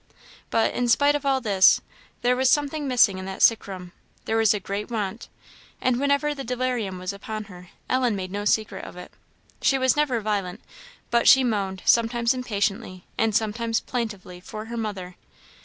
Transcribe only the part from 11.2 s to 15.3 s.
she moaned, sometimes impatiently, and sometimes plaintively, for her mother.